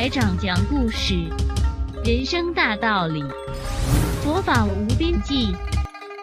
[0.00, 1.28] 台长讲故事，
[2.04, 3.20] 人生大道理，
[4.22, 5.52] 佛法无边际，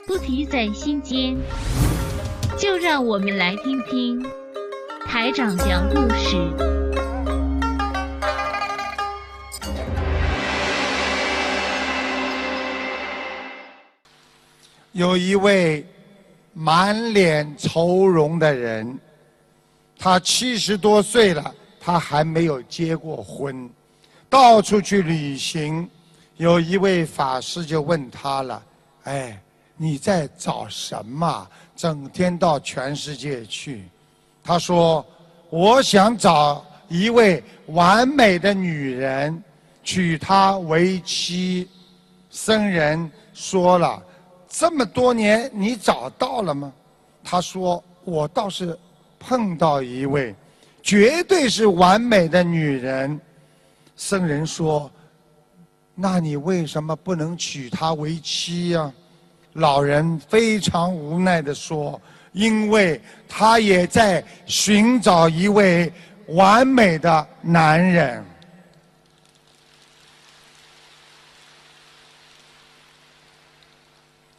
[0.07, 1.35] 不提在心间。
[2.57, 4.25] 就让我们来听听
[5.05, 6.37] 台长讲故事。
[14.93, 15.85] 有一位
[16.53, 18.97] 满脸愁容的人，
[19.99, 21.53] 他七十多岁了，
[21.85, 23.69] 他还没有结过婚，
[24.27, 25.87] 到处去旅行。
[26.35, 28.63] 有一位法师就问他了
[29.05, 29.39] ：“哎，
[29.77, 31.47] 你在找什么？
[31.75, 33.83] 整天到全世界去？”
[34.43, 35.05] 他说
[35.51, 39.43] ：“我想找一位完美的女人，
[39.83, 41.69] 娶她为妻。”
[42.31, 44.01] 僧人说了。
[44.49, 46.73] 这么多年，你找到了吗？
[47.23, 48.75] 他说：“我倒是
[49.19, 50.33] 碰到一位，
[50.85, 53.19] 绝对是完美的女人。”
[53.97, 54.91] 僧人说
[55.95, 58.93] ：“那你为什么不能娶她为妻呀？”
[59.55, 61.99] 老人非常无奈地说
[62.33, 65.91] ：“因为他也在寻找一位
[66.27, 68.23] 完美的男人。”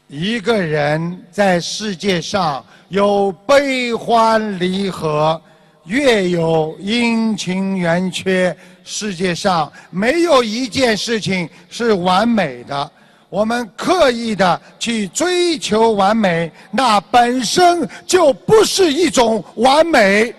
[0.06, 5.40] 一个人在世界上有悲欢离合，
[5.86, 8.54] 月有阴晴圆缺。
[8.84, 12.92] 世界上没有一件事情是完美的。
[13.28, 20.32] 我们刻意的去追求完美，那本身就不是一种完美。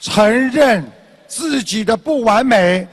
[0.00, 0.84] 承认
[1.26, 2.86] 自己的不完美，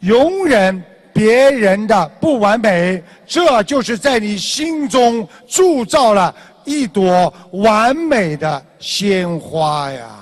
[0.00, 0.82] 容忍。
[1.16, 10.20] 别人的不完美，这就是在你心中铸造了一朵完美的鲜花呀。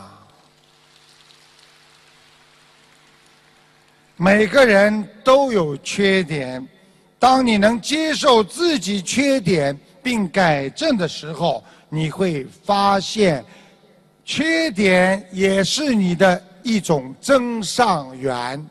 [4.16, 6.66] 每个人都有缺点，
[7.18, 13.44] 当你能接受自己缺点并改正的时候，你会发现，
[14.24, 18.64] 缺点也是你的一种增上缘。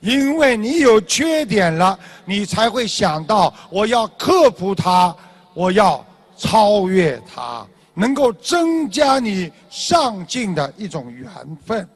[0.00, 5.14] 因为你有缺点了，你才会想到我要克服它，
[5.54, 6.04] 我要
[6.36, 11.26] 超越它，能够增加你上进的一种缘
[11.64, 11.88] 分。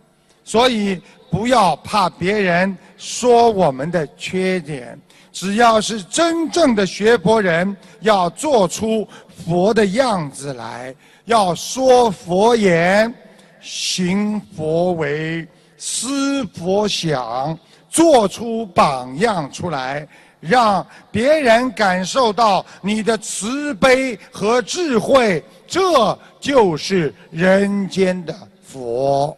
[0.44, 4.98] 所以不要怕别人说我们的缺点，
[5.30, 9.06] 只要是真正的学佛人，要做出
[9.44, 10.94] 佛的样子来，
[11.26, 13.12] 要说佛言，
[13.60, 15.46] 行佛为，
[15.76, 17.58] 思佛想。
[17.92, 20.06] 做出榜样出来，
[20.40, 29.36] 让别人感受到你的慈悲和智慧，这就是人间的佛。